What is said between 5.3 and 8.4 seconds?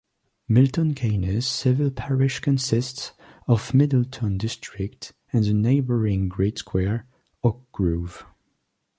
and the neighbouring grid-square, Oakgrove.